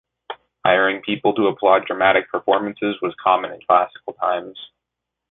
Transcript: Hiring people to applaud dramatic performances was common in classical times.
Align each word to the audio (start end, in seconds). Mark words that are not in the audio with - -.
Hiring 0.65 1.03
people 1.03 1.35
to 1.35 1.45
applaud 1.45 1.85
dramatic 1.85 2.27
performances 2.31 2.99
was 3.03 3.13
common 3.23 3.51
in 3.51 3.59
classical 3.67 4.13
times. 4.13 4.57